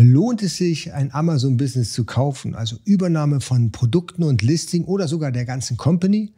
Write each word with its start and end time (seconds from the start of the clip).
Lohnt 0.00 0.44
es 0.44 0.56
sich, 0.56 0.92
ein 0.92 1.12
Amazon-Business 1.12 1.92
zu 1.92 2.04
kaufen, 2.04 2.54
also 2.54 2.76
Übernahme 2.84 3.40
von 3.40 3.72
Produkten 3.72 4.22
und 4.22 4.42
Listing 4.42 4.84
oder 4.84 5.08
sogar 5.08 5.32
der 5.32 5.44
ganzen 5.44 5.76
Company? 5.76 6.32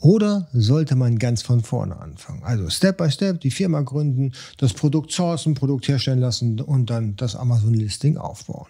Oder 0.00 0.48
sollte 0.52 0.96
man 0.96 1.20
ganz 1.20 1.40
von 1.40 1.62
vorne 1.62 1.96
anfangen? 1.96 2.42
Also 2.42 2.68
Step 2.70 2.98
by 2.98 3.08
Step 3.08 3.40
die 3.40 3.52
Firma 3.52 3.82
gründen, 3.82 4.32
das 4.58 4.72
Produkt 4.72 5.12
sourcen, 5.12 5.54
Produkt 5.54 5.86
herstellen 5.86 6.18
lassen 6.18 6.60
und 6.60 6.90
dann 6.90 7.14
das 7.14 7.36
Amazon-Listing 7.36 8.16
aufbauen. 8.16 8.66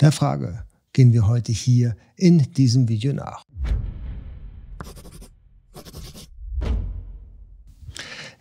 Der 0.00 0.12
Frage 0.12 0.62
gehen 0.92 1.12
wir 1.12 1.26
heute 1.26 1.50
hier 1.50 1.96
in 2.14 2.52
diesem 2.52 2.88
Video 2.88 3.12
nach. 3.12 3.42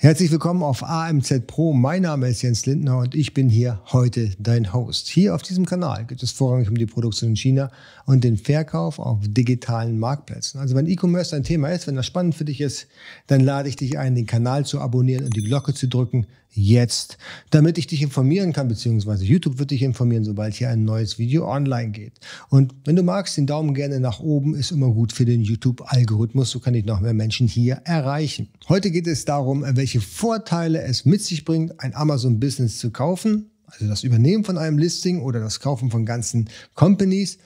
Herzlich 0.04 0.32
willkommen 0.32 0.64
auf 0.64 0.84
AMZ 0.84 1.48
Pro. 1.48 1.72
Mein 1.72 2.02
Name 2.02 2.28
ist 2.28 2.42
Jens 2.42 2.66
Lindner 2.66 2.98
und 2.98 3.16
ich 3.16 3.34
bin 3.34 3.48
hier 3.48 3.80
heute 3.94 4.32
dein 4.38 4.74
Host. 4.74 5.08
Hier 5.08 5.34
auf 5.34 5.44
diesem 5.44 5.66
Kanal 5.66 6.04
geht 6.04 6.22
es 6.22 6.32
vorrangig 6.32 6.68
um 6.68 6.78
die 6.78 6.86
Produktion 6.86 7.30
in 7.30 7.36
China 7.38 7.72
und 8.05 8.26
den 8.26 8.36
Verkauf 8.36 9.00
auf 9.00 9.20
digitalen 9.24 9.98
Marktplätzen. 9.98 10.60
Also 10.60 10.76
wenn 10.76 10.88
E-Commerce 10.88 11.34
ein 11.34 11.44
Thema 11.44 11.70
ist, 11.70 11.88
wenn 11.88 11.96
das 11.96 12.05
spannend 12.05 12.36
für 12.36 12.44
dich 12.44 12.60
ist, 12.60 12.88
dann 13.27 13.40
lade 13.40 13.70
ich 13.70 13.77
dich 13.77 13.98
ein, 13.98 14.13
den 14.13 14.26
Kanal 14.26 14.66
zu 14.66 14.82
abonnieren 14.82 15.24
und 15.24 15.38
die 15.38 15.41
Glocke 15.41 15.74
zu 15.74 15.88
drücken, 15.88 16.27
jetzt, 16.53 17.17
damit 17.49 17.77
ich 17.77 17.88
dich 17.88 18.02
informieren 18.02 18.53
kann, 18.53 18.67
beziehungsweise 18.67 19.25
YouTube 19.25 19.59
wird 19.59 19.71
dich 19.71 19.81
informieren, 19.81 20.23
sobald 20.23 20.53
hier 20.53 20.70
ein 20.70 20.84
neues 20.84 21.17
Video 21.17 21.49
online 21.49 21.91
geht. 21.91 22.13
Und 22.49 22.73
wenn 22.85 22.95
du 22.95 23.03
magst, 23.03 23.38
den 23.38 23.48
Daumen 23.48 23.73
gerne 23.73 23.99
nach 23.99 24.20
oben 24.20 24.55
ist 24.55 24.71
immer 24.71 24.89
gut 24.89 25.13
für 25.13 25.26
den 25.26 25.41
YouTube-Algorithmus, 25.41 26.52
so 26.52 26.59
kann 26.59 26.73
ich 26.73 26.85
noch 26.85 26.99
mehr 26.99 27.13
Menschen 27.13 27.48
hier 27.48 27.76
erreichen. 27.85 28.49
Heute 28.70 28.91
geht 28.91 29.07
es 29.07 29.26
darum, 29.26 29.63
welche 29.66 30.02
Vorteile 30.02 30.81
es 30.84 31.05
mit 31.05 31.21
sich 31.21 31.45
bringt, 31.45 31.79
ein 31.79 31.95
Amazon-Business 31.95 32.77
zu 32.77 32.91
kaufen, 32.91 33.49
also 33.65 33.88
das 33.88 34.04
Übernehmen 34.04 34.43
von 34.43 34.57
einem 34.57 34.77
Listing 34.77 35.21
oder 35.21 35.40
das 35.40 35.59
Kaufen 35.59 35.90
von 35.90 36.05
ganzen 36.05 36.49
Companies 36.76 37.40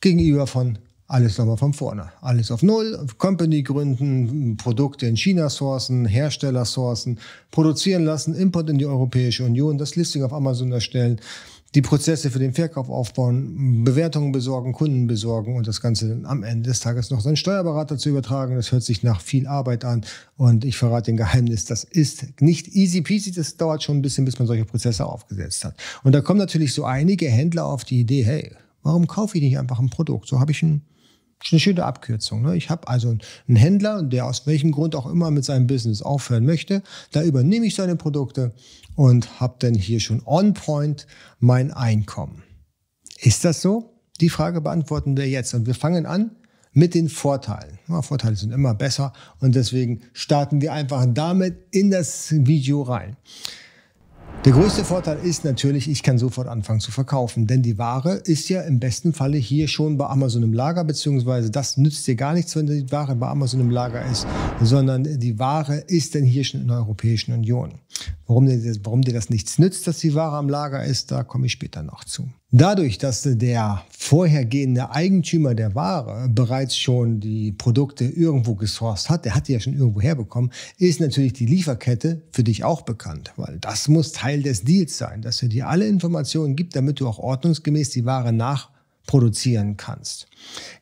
gegenüber 0.00 0.46
von 0.46 0.78
alles 1.06 1.36
nochmal 1.36 1.58
von 1.58 1.72
vorne. 1.72 2.10
Alles 2.22 2.50
auf 2.50 2.62
Null, 2.62 3.06
Company 3.18 3.62
gründen, 3.62 4.56
Produkte 4.56 5.06
in 5.06 5.16
China 5.16 5.50
sourcen, 5.50 6.06
Hersteller 6.06 6.64
sourcen, 6.64 7.18
produzieren 7.50 8.04
lassen, 8.04 8.34
Import 8.34 8.70
in 8.70 8.78
die 8.78 8.86
Europäische 8.86 9.44
Union, 9.44 9.76
das 9.76 9.96
Listing 9.96 10.22
auf 10.22 10.32
Amazon 10.32 10.72
erstellen, 10.72 11.20
die 11.74 11.82
Prozesse 11.82 12.30
für 12.30 12.38
den 12.38 12.54
Verkauf 12.54 12.88
aufbauen, 12.88 13.82
Bewertungen 13.84 14.30
besorgen, 14.30 14.72
Kunden 14.72 15.06
besorgen 15.08 15.56
und 15.56 15.66
das 15.66 15.80
Ganze 15.80 16.20
am 16.24 16.44
Ende 16.44 16.70
des 16.70 16.80
Tages 16.80 17.10
noch 17.10 17.20
seinen 17.20 17.36
Steuerberater 17.36 17.98
zu 17.98 18.10
übertragen. 18.10 18.54
Das 18.54 18.70
hört 18.70 18.84
sich 18.84 19.02
nach 19.02 19.20
viel 19.20 19.48
Arbeit 19.48 19.84
an 19.84 20.06
und 20.36 20.64
ich 20.64 20.76
verrate 20.76 21.06
den 21.06 21.16
Geheimnis, 21.16 21.64
das 21.64 21.82
ist 21.82 22.40
nicht 22.40 22.68
easy 22.68 23.02
peasy, 23.02 23.32
das 23.32 23.56
dauert 23.56 23.82
schon 23.82 23.98
ein 23.98 24.02
bisschen, 24.02 24.24
bis 24.24 24.38
man 24.38 24.46
solche 24.46 24.64
Prozesse 24.64 25.04
aufgesetzt 25.04 25.64
hat. 25.64 25.74
Und 26.04 26.12
da 26.12 26.20
kommen 26.20 26.38
natürlich 26.38 26.72
so 26.72 26.84
einige 26.84 27.28
Händler 27.28 27.66
auf 27.66 27.84
die 27.84 28.00
Idee, 28.00 28.24
hey, 28.24 28.52
warum 28.82 29.08
kaufe 29.08 29.36
ich 29.36 29.42
nicht 29.42 29.58
einfach 29.58 29.80
ein 29.80 29.90
Produkt? 29.90 30.28
So 30.28 30.38
habe 30.38 30.52
ich 30.52 30.62
ein 30.62 30.82
ist 31.42 31.52
eine 31.52 31.60
schöne 31.60 31.84
Abkürzung. 31.84 32.42
Ne? 32.42 32.56
Ich 32.56 32.70
habe 32.70 32.88
also 32.88 33.16
einen 33.48 33.56
Händler, 33.56 34.02
der 34.02 34.26
aus 34.26 34.46
welchem 34.46 34.72
Grund 34.72 34.94
auch 34.94 35.06
immer 35.06 35.30
mit 35.30 35.44
seinem 35.44 35.66
Business 35.66 36.02
aufhören 36.02 36.44
möchte. 36.44 36.82
Da 37.12 37.22
übernehme 37.22 37.66
ich 37.66 37.74
seine 37.74 37.96
Produkte 37.96 38.52
und 38.94 39.40
habe 39.40 39.56
dann 39.58 39.74
hier 39.74 40.00
schon 40.00 40.22
on 40.24 40.54
point 40.54 41.06
mein 41.38 41.70
Einkommen. 41.72 42.42
Ist 43.20 43.44
das 43.44 43.60
so? 43.60 43.90
Die 44.20 44.28
Frage 44.28 44.60
beantworten 44.60 45.16
wir 45.16 45.28
jetzt. 45.28 45.54
Und 45.54 45.66
wir 45.66 45.74
fangen 45.74 46.06
an 46.06 46.30
mit 46.72 46.94
den 46.94 47.08
Vorteilen. 47.08 47.78
Ja, 47.88 48.02
Vorteile 48.02 48.36
sind 48.36 48.52
immer 48.52 48.74
besser 48.74 49.12
und 49.40 49.54
deswegen 49.54 50.02
starten 50.12 50.60
wir 50.60 50.72
einfach 50.72 51.06
damit 51.08 51.56
in 51.70 51.90
das 51.90 52.32
Video 52.32 52.82
rein. 52.82 53.16
Der 54.44 54.52
größte 54.52 54.84
Vorteil 54.84 55.16
ist 55.22 55.42
natürlich, 55.46 55.88
ich 55.88 56.02
kann 56.02 56.18
sofort 56.18 56.48
anfangen 56.48 56.80
zu 56.80 56.92
verkaufen, 56.92 57.46
denn 57.46 57.62
die 57.62 57.78
Ware 57.78 58.16
ist 58.16 58.50
ja 58.50 58.60
im 58.60 58.78
besten 58.78 59.14
Falle 59.14 59.38
hier 59.38 59.68
schon 59.68 59.96
bei 59.96 60.06
Amazon 60.06 60.42
im 60.42 60.52
Lager, 60.52 60.84
beziehungsweise 60.84 61.50
das 61.50 61.78
nützt 61.78 62.06
dir 62.06 62.14
gar 62.14 62.34
nichts, 62.34 62.54
wenn 62.54 62.66
die 62.66 62.92
Ware 62.92 63.16
bei 63.16 63.26
Amazon 63.26 63.60
im 63.60 63.70
Lager 63.70 64.04
ist, 64.04 64.26
sondern 64.60 65.18
die 65.18 65.38
Ware 65.38 65.76
ist 65.86 66.14
denn 66.14 66.24
hier 66.24 66.44
schon 66.44 66.60
in 66.60 66.68
der 66.68 66.76
Europäischen 66.76 67.32
Union. 67.32 67.78
Warum 68.26 68.44
dir, 68.44 68.62
das, 68.62 68.80
warum 68.82 69.00
dir 69.00 69.14
das 69.14 69.30
nichts 69.30 69.58
nützt, 69.58 69.86
dass 69.86 70.00
die 70.00 70.14
Ware 70.14 70.36
am 70.36 70.50
Lager 70.50 70.84
ist, 70.84 71.10
da 71.10 71.24
komme 71.24 71.46
ich 71.46 71.52
später 71.52 71.82
noch 71.82 72.04
zu. 72.04 72.28
Dadurch, 72.56 72.98
dass 72.98 73.22
der 73.24 73.82
vorhergehende 73.90 74.92
Eigentümer 74.92 75.56
der 75.56 75.74
Ware 75.74 76.28
bereits 76.28 76.78
schon 76.78 77.18
die 77.18 77.50
Produkte 77.50 78.04
irgendwo 78.04 78.54
gesourced 78.54 79.10
hat, 79.10 79.24
der 79.24 79.34
hat 79.34 79.48
die 79.48 79.54
ja 79.54 79.58
schon 79.58 79.74
irgendwo 79.74 80.00
herbekommen, 80.00 80.52
ist 80.78 81.00
natürlich 81.00 81.32
die 81.32 81.46
Lieferkette 81.46 82.22
für 82.30 82.44
dich 82.44 82.62
auch 82.62 82.82
bekannt, 82.82 83.32
weil 83.36 83.58
das 83.60 83.88
muss 83.88 84.12
Teil 84.12 84.40
des 84.44 84.62
Deals 84.62 84.96
sein, 84.96 85.20
dass 85.20 85.42
er 85.42 85.48
dir 85.48 85.68
alle 85.68 85.88
Informationen 85.88 86.54
gibt, 86.54 86.76
damit 86.76 87.00
du 87.00 87.08
auch 87.08 87.18
ordnungsgemäß 87.18 87.90
die 87.90 88.04
Ware 88.04 88.32
nachproduzieren 89.04 89.76
kannst. 89.76 90.26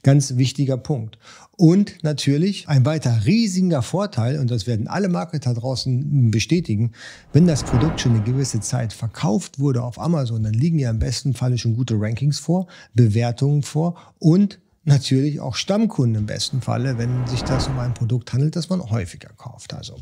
Ganz 0.03 0.37
wichtiger 0.37 0.77
Punkt. 0.77 1.19
Und 1.57 2.03
natürlich 2.03 2.69
ein 2.69 2.85
weiter 2.85 3.27
riesiger 3.27 3.83
Vorteil, 3.83 4.39
und 4.39 4.51
das 4.51 4.67
werden 4.67 4.89
alle 4.89 5.09
Marketer 5.09 5.55
draußen 5.55 6.31
bestätigen, 6.31 6.93
wenn 7.33 7.47
das 7.47 7.63
Produkt 7.63 8.01
schon 8.01 8.15
eine 8.15 8.25
gewisse 8.25 8.61
Zeit 8.61 8.93
verkauft 8.93 9.59
wurde 9.59 9.83
auf 9.83 10.01
Amazon, 10.01 10.43
dann 10.43 10.55
liegen 10.55 10.79
ja 10.79 10.91
im 10.91 10.99
besten 10.99 11.35
Falle 11.35 11.59
schon 11.59 11.77
gute 11.77 11.95
Rankings 12.01 12.39
vor, 12.39 12.67
Bewertungen 12.95 13.63
vor 13.63 13.97
und 14.19 14.59
natürlich 14.85 15.41
auch 15.41 15.55
Stammkunden 15.55 16.23
im 16.23 16.27
besten 16.27 16.61
Falle, 16.61 16.99
wenn 16.99 17.25
sich 17.27 17.43
das 17.43 17.69
um 17.69 17.79
ein 17.79 17.95
Produkt 17.95 18.33
handelt, 18.33 18.57
das 18.57 18.69
man 18.69 18.81
häufiger 18.91 19.31
kauft. 19.37 19.75
Also 19.75 19.97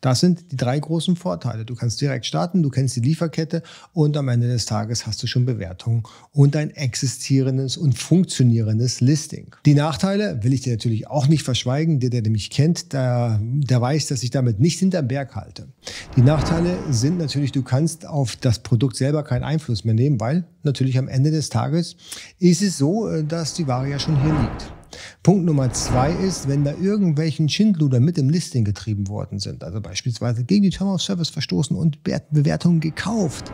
das 0.00 0.20
sind 0.20 0.52
die 0.52 0.56
drei 0.56 0.78
großen 0.78 1.16
Vorteile. 1.16 1.64
Du 1.64 1.74
kannst 1.74 2.00
direkt 2.00 2.26
starten, 2.26 2.62
du 2.62 2.68
kennst 2.68 2.96
die 2.96 3.00
Lieferkette 3.00 3.62
und 3.94 4.16
am 4.16 4.28
Ende 4.28 4.48
des 4.48 4.66
Tages 4.66 5.06
hast 5.06 5.22
du 5.22 5.26
schon 5.26 5.46
Bewertungen 5.46 6.02
und 6.32 6.54
ein 6.54 6.70
existierendes 6.70 7.76
und 7.78 7.98
funktionierendes 7.98 9.00
Listing. 9.00 9.54
Die 9.64 9.74
Nachteile 9.74 10.42
will 10.42 10.52
ich 10.52 10.60
dir 10.60 10.72
natürlich 10.72 11.08
auch 11.08 11.28
nicht 11.28 11.42
verschweigen. 11.42 12.00
Der, 12.00 12.10
der 12.10 12.30
mich 12.30 12.50
kennt, 12.50 12.92
der, 12.92 13.40
der 13.42 13.80
weiß, 13.80 14.08
dass 14.08 14.22
ich 14.22 14.30
damit 14.30 14.60
nicht 14.60 14.78
hinterm 14.78 15.08
Berg 15.08 15.34
halte. 15.34 15.68
Die 16.16 16.22
Nachteile 16.22 16.76
sind 16.90 17.18
natürlich, 17.18 17.52
du 17.52 17.62
kannst 17.62 18.06
auf 18.06 18.36
das 18.36 18.58
Produkt 18.58 18.96
selber 18.96 19.22
keinen 19.22 19.44
Einfluss 19.44 19.84
mehr 19.84 19.94
nehmen, 19.94 20.20
weil 20.20 20.44
natürlich 20.62 20.98
am 20.98 21.08
Ende 21.08 21.30
des 21.30 21.48
Tages 21.48 21.96
ist 22.38 22.60
es 22.60 22.76
so, 22.76 23.08
äh, 23.08 23.24
dass 23.24 23.54
die 23.54 23.66
Ware 23.66 23.88
ja 23.88 23.98
schon 23.98 24.20
hier 24.22 24.25
liegt. 24.32 24.75
Punkt 25.26 25.44
Nummer 25.44 25.72
zwei 25.72 26.12
ist, 26.12 26.46
wenn 26.46 26.62
da 26.62 26.72
irgendwelchen 26.80 27.48
Schindluder 27.48 27.98
mit 27.98 28.16
im 28.16 28.30
Listing 28.30 28.64
getrieben 28.64 29.08
worden 29.08 29.40
sind, 29.40 29.64
also 29.64 29.80
beispielsweise 29.80 30.44
gegen 30.44 30.62
die 30.62 30.70
Term 30.70 30.86
of 30.86 31.02
Service 31.02 31.30
verstoßen 31.30 31.76
und 31.76 32.04
Bewertungen 32.04 32.78
gekauft, 32.78 33.50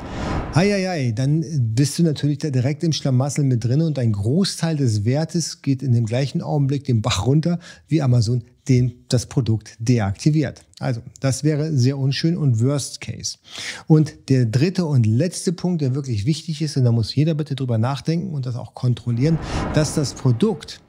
Heieiei, 0.55 1.13
dann 1.13 1.43
bist 1.75 1.99
du 1.99 2.03
natürlich 2.03 2.37
da 2.37 2.51
direkt 2.51 2.85
im 2.85 2.93
Schlamassel 2.93 3.45
mit 3.45 3.65
drin 3.65 3.81
und 3.81 3.99
ein 3.99 4.13
Großteil 4.13 4.77
des 4.77 5.07
Wertes 5.07 5.63
geht 5.63 5.83
in 5.83 5.95
dem 5.95 6.05
gleichen 6.05 6.43
Augenblick 6.43 6.85
den 6.85 7.01
Bach 7.01 7.25
runter, 7.25 7.59
wie 7.89 8.03
Amazon 8.03 8.45
den 8.69 9.07
das 9.09 9.25
Produkt 9.25 9.75
deaktiviert. 9.79 10.67
Also, 10.79 11.01
das 11.21 11.43
wäre 11.43 11.73
sehr 11.73 11.97
unschön 11.97 12.37
und 12.37 12.61
Worst 12.61 13.01
Case. 13.01 13.39
Und 13.87 14.29
der 14.29 14.45
dritte 14.45 14.85
und 14.85 15.07
letzte 15.07 15.55
Punkt, 15.55 15.81
der 15.81 15.95
wirklich 15.95 16.27
wichtig 16.27 16.61
ist, 16.61 16.77
und 16.77 16.85
da 16.85 16.93
muss 16.93 17.15
jeder 17.15 17.33
bitte 17.33 17.55
drüber 17.55 17.79
nachdenken 17.79 18.35
und 18.35 18.45
das 18.45 18.57
auch 18.57 18.75
kontrollieren, 18.75 19.39
dass 19.73 19.95
das 19.95 20.13
Produkt 20.13 20.82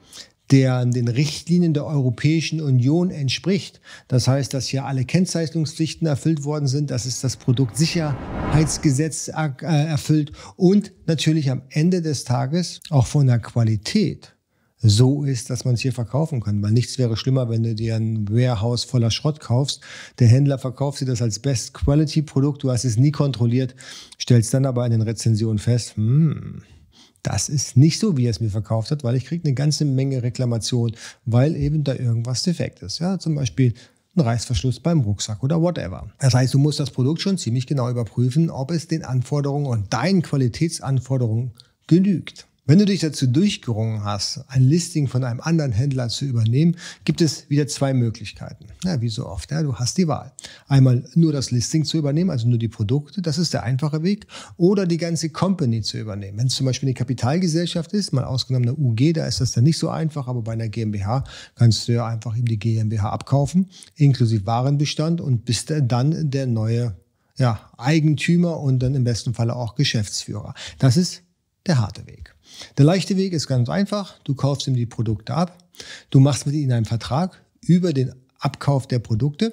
der 0.54 0.86
den 0.86 1.08
Richtlinien 1.08 1.74
der 1.74 1.84
Europäischen 1.84 2.60
Union 2.60 3.10
entspricht. 3.10 3.80
Das 4.06 4.28
heißt, 4.28 4.54
dass 4.54 4.68
hier 4.68 4.84
alle 4.84 5.04
Kennzeichnungspflichten 5.04 6.06
erfüllt 6.06 6.44
worden 6.44 6.68
sind, 6.68 6.92
dass 6.92 7.06
es 7.06 7.20
das 7.20 7.36
Produktsicherheitsgesetz 7.36 9.26
äh, 9.26 9.32
erfüllt 9.64 10.30
und 10.54 10.92
natürlich 11.06 11.50
am 11.50 11.62
Ende 11.70 12.02
des 12.02 12.22
Tages 12.22 12.78
auch 12.90 13.08
von 13.08 13.26
der 13.26 13.40
Qualität 13.40 14.36
so 14.78 15.24
ist, 15.24 15.50
dass 15.50 15.64
man 15.64 15.74
es 15.74 15.80
hier 15.80 15.92
verkaufen 15.92 16.40
kann. 16.40 16.62
Weil 16.62 16.70
nichts 16.70 16.98
wäre 16.98 17.16
schlimmer, 17.16 17.48
wenn 17.48 17.64
du 17.64 17.74
dir 17.74 17.96
ein 17.96 18.28
Warehouse 18.28 18.84
voller 18.84 19.10
Schrott 19.10 19.40
kaufst. 19.40 19.80
Der 20.20 20.28
Händler 20.28 20.60
verkauft 20.60 21.00
dir 21.00 21.06
das 21.06 21.20
als 21.20 21.40
Best-Quality-Produkt. 21.40 22.62
Du 22.62 22.70
hast 22.70 22.84
es 22.84 22.96
nie 22.96 23.10
kontrolliert, 23.10 23.74
stellst 24.22 24.54
dann 24.54 24.66
aber 24.66 24.86
in 24.86 24.92
den 24.92 25.02
Rezensionen 25.02 25.58
fest, 25.58 25.96
hm, 25.96 26.62
das 27.24 27.48
ist 27.48 27.76
nicht 27.76 27.98
so, 27.98 28.16
wie 28.16 28.26
er 28.26 28.30
es 28.30 28.40
mir 28.40 28.50
verkauft 28.50 28.90
hat, 28.90 29.02
weil 29.02 29.16
ich 29.16 29.24
kriege 29.24 29.44
eine 29.44 29.54
ganze 29.54 29.84
Menge 29.84 30.22
Reklamationen, 30.22 30.94
weil 31.24 31.56
eben 31.56 31.82
da 31.82 31.94
irgendwas 31.94 32.42
defekt 32.42 32.82
ist. 32.82 33.00
Ja, 33.00 33.18
zum 33.18 33.34
Beispiel 33.34 33.74
ein 34.14 34.20
Reißverschluss 34.20 34.78
beim 34.78 35.00
Rucksack 35.00 35.42
oder 35.42 35.60
whatever. 35.60 36.10
Das 36.20 36.34
heißt, 36.34 36.54
du 36.54 36.58
musst 36.58 36.78
das 36.78 36.90
Produkt 36.90 37.20
schon 37.20 37.38
ziemlich 37.38 37.66
genau 37.66 37.90
überprüfen, 37.90 38.50
ob 38.50 38.70
es 38.70 38.86
den 38.86 39.04
Anforderungen 39.04 39.66
und 39.66 39.92
deinen 39.92 40.22
Qualitätsanforderungen 40.22 41.52
genügt. 41.86 42.46
Wenn 42.66 42.78
du 42.78 42.86
dich 42.86 43.00
dazu 43.00 43.26
durchgerungen 43.26 44.04
hast, 44.04 44.42
ein 44.48 44.62
Listing 44.62 45.06
von 45.06 45.22
einem 45.22 45.42
anderen 45.42 45.72
Händler 45.72 46.08
zu 46.08 46.24
übernehmen, 46.24 46.76
gibt 47.04 47.20
es 47.20 47.50
wieder 47.50 47.66
zwei 47.66 47.92
Möglichkeiten. 47.92 48.68
Ja, 48.82 49.02
wie 49.02 49.10
so 49.10 49.26
oft, 49.26 49.50
ja, 49.50 49.62
du 49.62 49.74
hast 49.74 49.98
die 49.98 50.08
Wahl. 50.08 50.32
Einmal 50.66 51.04
nur 51.14 51.34
das 51.34 51.50
Listing 51.50 51.84
zu 51.84 51.98
übernehmen, 51.98 52.30
also 52.30 52.48
nur 52.48 52.56
die 52.56 52.68
Produkte, 52.68 53.20
das 53.20 53.36
ist 53.36 53.52
der 53.52 53.64
einfache 53.64 54.02
Weg, 54.02 54.26
oder 54.56 54.86
die 54.86 54.96
ganze 54.96 55.28
Company 55.28 55.82
zu 55.82 55.98
übernehmen. 55.98 56.38
Wenn 56.38 56.46
es 56.46 56.54
zum 56.54 56.64
Beispiel 56.64 56.86
eine 56.86 56.94
Kapitalgesellschaft 56.94 57.92
ist, 57.92 58.14
mal 58.14 58.24
ausgenommen 58.24 58.70
eine 58.70 58.78
UG, 58.78 59.12
da 59.12 59.26
ist 59.26 59.42
das 59.42 59.52
dann 59.52 59.64
nicht 59.64 59.76
so 59.76 59.90
einfach, 59.90 60.26
aber 60.26 60.40
bei 60.40 60.54
einer 60.54 60.68
GmbH 60.68 61.24
kannst 61.56 61.86
du 61.86 61.92
ja 61.92 62.06
einfach 62.06 62.34
eben 62.34 62.46
die 62.46 62.58
GmbH 62.58 63.10
abkaufen, 63.10 63.68
inklusive 63.96 64.46
Warenbestand 64.46 65.20
und 65.20 65.44
bist 65.44 65.70
dann 65.70 66.30
der 66.30 66.46
neue 66.46 66.96
ja, 67.36 67.70
Eigentümer 67.76 68.58
und 68.58 68.78
dann 68.78 68.94
im 68.94 69.04
besten 69.04 69.34
Falle 69.34 69.54
auch 69.54 69.74
Geschäftsführer. 69.74 70.54
Das 70.78 70.96
ist 70.96 71.24
der 71.66 71.78
harte 71.78 72.06
Weg. 72.06 72.33
Der 72.78 72.84
leichte 72.84 73.16
Weg 73.16 73.32
ist 73.32 73.46
ganz 73.46 73.68
einfach. 73.68 74.18
Du 74.24 74.34
kaufst 74.34 74.66
ihm 74.66 74.76
die 74.76 74.86
Produkte 74.86 75.34
ab. 75.34 75.58
Du 76.10 76.20
machst 76.20 76.46
mit 76.46 76.54
ihm 76.54 76.70
einen 76.70 76.84
Vertrag 76.84 77.42
über 77.60 77.92
den 77.92 78.12
Abkauf 78.38 78.86
der 78.86 78.98
Produkte. 78.98 79.50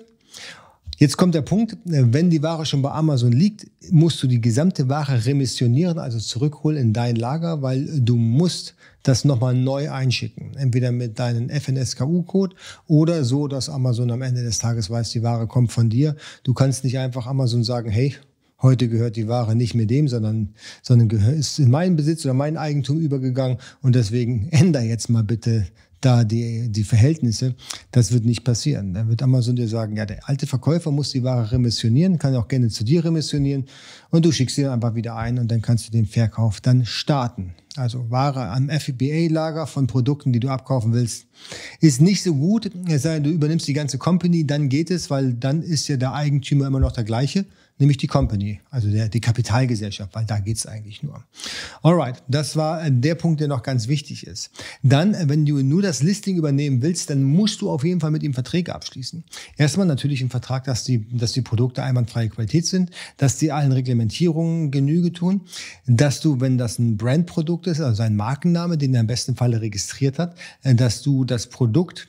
Jetzt 1.01 1.17
kommt 1.17 1.33
der 1.33 1.41
Punkt, 1.41 1.77
wenn 1.83 2.29
die 2.29 2.43
Ware 2.43 2.63
schon 2.63 2.83
bei 2.83 2.91
Amazon 2.91 3.31
liegt, 3.31 3.65
musst 3.89 4.21
du 4.21 4.27
die 4.27 4.39
gesamte 4.39 4.87
Ware 4.87 5.25
remissionieren, 5.25 5.97
also 5.97 6.19
zurückholen 6.19 6.77
in 6.77 6.93
dein 6.93 7.15
Lager, 7.15 7.63
weil 7.63 8.01
du 8.01 8.17
musst 8.17 8.75
das 9.01 9.25
nochmal 9.25 9.55
neu 9.55 9.89
einschicken. 9.89 10.55
Entweder 10.57 10.91
mit 10.91 11.17
deinem 11.17 11.49
FNSKU-Code 11.49 12.55
oder 12.85 13.23
so, 13.23 13.47
dass 13.47 13.67
Amazon 13.67 14.11
am 14.11 14.21
Ende 14.21 14.43
des 14.43 14.59
Tages 14.59 14.91
weiß, 14.91 15.09
die 15.09 15.23
Ware 15.23 15.47
kommt 15.47 15.71
von 15.71 15.89
dir. 15.89 16.15
Du 16.43 16.53
kannst 16.53 16.83
nicht 16.83 16.99
einfach 16.99 17.25
Amazon 17.25 17.63
sagen, 17.63 17.89
hey, 17.89 18.15
Heute 18.61 18.87
gehört 18.87 19.15
die 19.15 19.27
Ware 19.27 19.55
nicht 19.55 19.73
mehr 19.73 19.87
dem, 19.87 20.07
sondern, 20.07 20.49
sondern 20.81 21.09
ist 21.09 21.59
in 21.59 21.71
meinen 21.71 21.95
Besitz 21.95 22.25
oder 22.25 22.33
mein 22.33 22.57
Eigentum 22.57 22.99
übergegangen 22.99 23.57
und 23.81 23.95
deswegen 23.95 24.47
ändere 24.51 24.83
jetzt 24.83 25.09
mal 25.09 25.23
bitte 25.23 25.65
da 26.01 26.23
die, 26.23 26.67
die 26.69 26.83
Verhältnisse, 26.83 27.55
das 27.91 28.11
wird 28.11 28.25
nicht 28.25 28.43
passieren. 28.43 28.93
Dann 28.93 29.07
wird 29.07 29.21
Amazon 29.21 29.55
dir 29.55 29.67
sagen, 29.67 29.95
ja, 29.95 30.05
der 30.05 30.27
alte 30.27 30.47
Verkäufer 30.47 30.91
muss 30.91 31.11
die 31.11 31.23
Ware 31.23 31.51
remissionieren, 31.51 32.17
kann 32.17 32.35
auch 32.35 32.47
gerne 32.47 32.69
zu 32.69 32.83
dir 32.83 33.05
remissionieren 33.05 33.65
und 34.09 34.25
du 34.25 34.31
schickst 34.31 34.55
sie 34.55 34.67
einfach 34.67 34.95
wieder 34.95 35.15
ein 35.15 35.37
und 35.37 35.49
dann 35.51 35.61
kannst 35.61 35.87
du 35.87 35.91
den 35.91 36.07
Verkauf 36.07 36.59
dann 36.59 36.85
starten. 36.85 37.53
Also 37.77 38.09
Ware 38.09 38.49
am 38.49 38.69
FBA-Lager 38.69 39.65
von 39.67 39.87
Produkten, 39.87 40.33
die 40.33 40.39
du 40.39 40.49
abkaufen 40.49 40.91
willst, 40.91 41.27
ist 41.79 42.01
nicht 42.01 42.21
so 42.21 42.33
gut. 42.33 42.69
Es 42.87 43.03
sei 43.03 43.13
denn, 43.13 43.23
du 43.23 43.29
übernimmst 43.29 43.67
die 43.67 43.73
ganze 43.73 43.97
Company, 43.97 44.45
dann 44.45 44.67
geht 44.67 44.91
es, 44.91 45.09
weil 45.09 45.33
dann 45.33 45.61
ist 45.61 45.87
ja 45.87 45.97
der 45.97 46.13
Eigentümer 46.13 46.67
immer 46.67 46.79
noch 46.79 46.91
der 46.91 47.05
gleiche 47.05 47.45
nämlich 47.81 47.97
die 47.97 48.07
Company, 48.07 48.61
also 48.69 48.89
der, 48.89 49.09
die 49.09 49.19
Kapitalgesellschaft, 49.19 50.15
weil 50.15 50.25
da 50.25 50.39
geht 50.39 50.57
es 50.57 50.65
eigentlich 50.65 51.03
nur. 51.03 51.23
Alright, 51.81 52.23
das 52.29 52.55
war 52.55 52.85
äh, 52.85 52.91
der 52.91 53.15
Punkt, 53.15 53.41
der 53.41 53.49
noch 53.49 53.63
ganz 53.63 53.89
wichtig 53.89 54.25
ist. 54.25 54.51
Dann, 54.83 55.13
äh, 55.13 55.27
wenn 55.27 55.45
du 55.45 55.61
nur 55.61 55.81
das 55.81 56.01
Listing 56.01 56.37
übernehmen 56.37 56.81
willst, 56.81 57.09
dann 57.09 57.23
musst 57.23 57.61
du 57.61 57.69
auf 57.69 57.83
jeden 57.83 57.99
Fall 57.99 58.11
mit 58.11 58.23
ihm 58.23 58.33
Verträge 58.33 58.73
abschließen. 58.73 59.25
Erstmal 59.57 59.87
natürlich 59.87 60.21
im 60.21 60.29
Vertrag, 60.29 60.63
dass 60.63 60.85
die, 60.85 61.05
dass 61.11 61.33
die 61.33 61.41
Produkte 61.41 61.83
einwandfreie 61.83 62.29
Qualität 62.29 62.65
sind, 62.65 62.91
dass 63.17 63.37
die 63.37 63.51
allen 63.51 63.71
Reglementierungen 63.71 64.71
Genüge 64.71 65.11
tun, 65.11 65.41
dass 65.87 66.21
du, 66.21 66.39
wenn 66.39 66.57
das 66.57 66.79
ein 66.79 66.95
Brandprodukt 66.95 67.67
ist, 67.67 67.81
also 67.81 68.03
ein 68.03 68.15
Markenname, 68.15 68.77
den 68.77 68.93
er 68.93 69.01
im 69.01 69.07
besten 69.07 69.35
Falle 69.35 69.59
registriert 69.59 70.19
hat, 70.19 70.37
äh, 70.63 70.75
dass 70.75 71.01
du 71.01 71.25
das 71.25 71.47
Produkt 71.47 72.07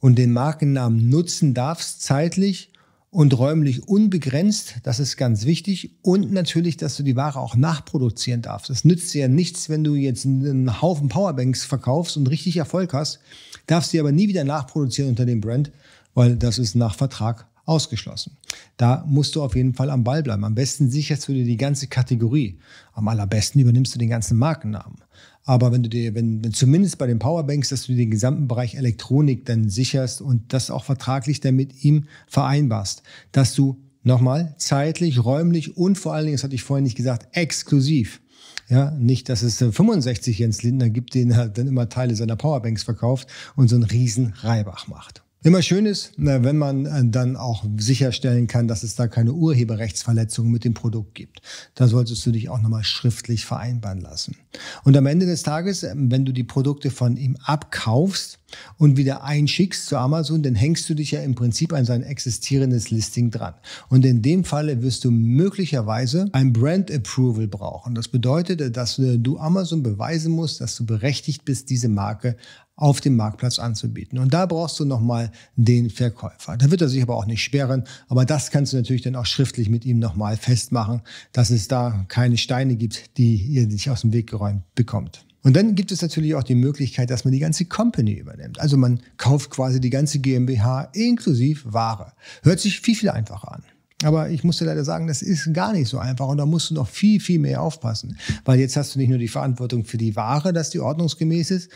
und 0.00 0.16
den 0.16 0.32
Markennamen 0.32 1.08
nutzen 1.08 1.54
darfst, 1.54 2.02
zeitlich 2.02 2.73
und 3.14 3.38
räumlich 3.38 3.86
unbegrenzt. 3.86 4.78
Das 4.82 4.98
ist 4.98 5.16
ganz 5.16 5.44
wichtig. 5.44 5.92
Und 6.02 6.32
natürlich, 6.32 6.76
dass 6.76 6.96
du 6.96 7.04
die 7.04 7.14
Ware 7.14 7.38
auch 7.38 7.54
nachproduzieren 7.54 8.42
darfst. 8.42 8.70
Es 8.70 8.84
nützt 8.84 9.14
dir 9.14 9.22
ja 9.22 9.28
nichts, 9.28 9.68
wenn 9.68 9.84
du 9.84 9.94
jetzt 9.94 10.26
einen 10.26 10.82
Haufen 10.82 11.08
Powerbanks 11.08 11.64
verkaufst 11.64 12.16
und 12.16 12.28
richtig 12.28 12.56
Erfolg 12.56 12.92
hast, 12.92 13.20
darfst 13.68 13.94
du 13.94 14.00
aber 14.00 14.10
nie 14.10 14.26
wieder 14.26 14.42
nachproduzieren 14.42 15.10
unter 15.10 15.26
dem 15.26 15.40
Brand, 15.40 15.70
weil 16.14 16.36
das 16.36 16.58
ist 16.58 16.74
nach 16.74 16.94
Vertrag 16.94 17.46
ausgeschlossen. 17.66 18.36
Da 18.76 19.04
musst 19.06 19.36
du 19.36 19.42
auf 19.42 19.56
jeden 19.56 19.74
Fall 19.74 19.90
am 19.90 20.04
Ball 20.04 20.22
bleiben. 20.22 20.44
Am 20.44 20.54
besten 20.54 20.90
sicherst 20.90 21.26
du 21.28 21.32
dir 21.32 21.44
die 21.44 21.56
ganze 21.56 21.86
Kategorie. 21.86 22.58
Am 22.92 23.08
allerbesten 23.08 23.60
übernimmst 23.60 23.94
du 23.94 23.98
den 23.98 24.10
ganzen 24.10 24.38
Markennamen. 24.38 24.98
Aber 25.44 25.72
wenn 25.72 25.82
du 25.82 25.88
dir, 25.88 26.14
wenn, 26.14 26.44
wenn 26.44 26.52
zumindest 26.52 26.98
bei 26.98 27.06
den 27.06 27.18
Powerbanks, 27.18 27.70
dass 27.70 27.86
du 27.86 27.94
den 27.94 28.10
gesamten 28.10 28.48
Bereich 28.48 28.74
Elektronik 28.74 29.44
dann 29.46 29.68
sicherst 29.68 30.20
und 30.20 30.52
das 30.52 30.70
auch 30.70 30.84
vertraglich 30.84 31.40
dann 31.40 31.56
mit 31.56 31.84
ihm 31.84 32.04
vereinbarst, 32.26 33.02
dass 33.32 33.54
du 33.54 33.78
nochmal 34.02 34.54
zeitlich, 34.58 35.24
räumlich 35.24 35.76
und 35.76 35.96
vor 35.96 36.14
allen 36.14 36.26
Dingen, 36.26 36.36
das 36.36 36.44
hatte 36.44 36.54
ich 36.54 36.62
vorhin 36.62 36.84
nicht 36.84 36.96
gesagt, 36.96 37.28
exklusiv 37.36 38.20
ja, 38.68 38.90
nicht, 38.92 39.28
dass 39.28 39.42
es 39.42 39.58
65 39.58 40.38
Jens 40.38 40.62
Lindner 40.62 40.88
gibt, 40.88 41.14
den 41.14 41.30
er 41.32 41.48
dann 41.48 41.66
immer 41.66 41.88
Teile 41.88 42.14
seiner 42.16 42.36
Powerbanks 42.36 42.82
verkauft 42.82 43.28
und 43.56 43.68
so 43.68 43.76
einen 43.76 43.84
riesen 43.84 44.32
Reibach 44.38 44.88
macht. 44.88 45.23
Immer 45.44 45.60
schön 45.60 45.84
ist, 45.84 46.12
wenn 46.16 46.56
man 46.56 46.86
äh, 46.86 47.04
dann 47.04 47.36
auch 47.36 47.66
sicherstellen 47.76 48.46
kann, 48.46 48.66
dass 48.66 48.82
es 48.82 48.94
da 48.94 49.08
keine 49.08 49.34
Urheberrechtsverletzungen 49.34 50.50
mit 50.50 50.64
dem 50.64 50.72
Produkt 50.72 51.14
gibt. 51.14 51.42
Da 51.74 51.86
solltest 51.86 52.24
du 52.24 52.30
dich 52.30 52.48
auch 52.48 52.62
nochmal 52.62 52.82
schriftlich 52.82 53.44
vereinbaren 53.44 54.00
lassen. 54.00 54.36
Und 54.84 54.96
am 54.96 55.04
Ende 55.04 55.26
des 55.26 55.42
Tages, 55.42 55.82
ähm, 55.82 56.10
wenn 56.10 56.24
du 56.24 56.32
die 56.32 56.44
Produkte 56.44 56.90
von 56.90 57.18
ihm 57.18 57.36
abkaufst 57.44 58.38
und 58.78 58.96
wieder 58.96 59.22
einschickst 59.22 59.86
zu 59.86 59.98
Amazon, 59.98 60.42
dann 60.42 60.54
hängst 60.54 60.88
du 60.88 60.94
dich 60.94 61.10
ja 61.10 61.20
im 61.20 61.34
Prinzip 61.34 61.74
an 61.74 61.84
sein 61.84 62.02
existierendes 62.02 62.90
Listing 62.90 63.30
dran. 63.30 63.52
Und 63.90 64.06
in 64.06 64.22
dem 64.22 64.44
Falle 64.44 64.80
wirst 64.80 65.04
du 65.04 65.10
möglicherweise 65.10 66.30
ein 66.32 66.54
Brand 66.54 66.90
Approval 66.90 67.48
brauchen. 67.48 67.94
Das 67.94 68.08
bedeutet, 68.08 68.74
dass 68.78 68.96
du 68.96 69.38
Amazon 69.38 69.82
beweisen 69.82 70.32
musst, 70.32 70.62
dass 70.62 70.74
du 70.74 70.86
berechtigt 70.86 71.44
bist, 71.44 71.68
diese 71.68 71.88
Marke 71.88 72.36
auf 72.76 73.00
dem 73.00 73.16
Marktplatz 73.16 73.58
anzubieten. 73.58 74.18
Und 74.18 74.34
da 74.34 74.46
brauchst 74.46 74.80
du 74.80 74.84
nochmal 74.84 75.30
den 75.56 75.90
Verkäufer. 75.90 76.56
Da 76.56 76.70
wird 76.70 76.80
er 76.80 76.88
sich 76.88 77.02
aber 77.02 77.16
auch 77.16 77.26
nicht 77.26 77.42
sperren, 77.42 77.84
aber 78.08 78.24
das 78.24 78.50
kannst 78.50 78.72
du 78.72 78.76
natürlich 78.76 79.02
dann 79.02 79.16
auch 79.16 79.26
schriftlich 79.26 79.68
mit 79.68 79.84
ihm 79.84 79.98
nochmal 79.98 80.36
festmachen, 80.36 81.02
dass 81.32 81.50
es 81.50 81.68
da 81.68 82.04
keine 82.08 82.36
Steine 82.36 82.76
gibt, 82.76 83.16
die 83.16 83.36
ihr 83.36 83.66
nicht 83.66 83.90
aus 83.90 84.00
dem 84.00 84.12
Weg 84.12 84.28
geräumt 84.28 84.62
bekommt. 84.74 85.24
Und 85.42 85.54
dann 85.54 85.74
gibt 85.74 85.92
es 85.92 86.00
natürlich 86.00 86.34
auch 86.34 86.42
die 86.42 86.54
Möglichkeit, 86.54 87.10
dass 87.10 87.24
man 87.24 87.32
die 87.32 87.38
ganze 87.38 87.66
Company 87.66 88.14
übernimmt. 88.14 88.58
Also 88.58 88.78
man 88.78 89.00
kauft 89.18 89.50
quasi 89.50 89.78
die 89.78 89.90
ganze 89.90 90.18
GmbH 90.18 90.88
inklusive 90.94 91.72
Ware. 91.72 92.14
Hört 92.42 92.60
sich 92.60 92.80
viel, 92.80 92.96
viel 92.96 93.10
einfacher 93.10 93.52
an. 93.52 93.62
Aber 94.02 94.30
ich 94.30 94.42
muss 94.42 94.58
dir 94.58 94.64
leider 94.64 94.84
sagen, 94.84 95.06
das 95.06 95.22
ist 95.22 95.52
gar 95.54 95.72
nicht 95.72 95.88
so 95.88 95.98
einfach 95.98 96.28
und 96.28 96.38
da 96.38 96.46
musst 96.46 96.70
du 96.70 96.74
noch 96.74 96.88
viel, 96.88 97.20
viel 97.20 97.38
mehr 97.38 97.62
aufpassen. 97.62 98.18
Weil 98.44 98.58
jetzt 98.58 98.76
hast 98.76 98.94
du 98.94 98.98
nicht 98.98 99.08
nur 99.08 99.18
die 99.18 99.28
Verantwortung 99.28 99.84
für 99.84 99.98
die 99.98 100.16
Ware, 100.16 100.52
dass 100.52 100.70
die 100.70 100.80
ordnungsgemäß 100.80 101.50
ist, 101.50 101.70